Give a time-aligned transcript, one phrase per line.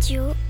[0.00, 0.40] radio.com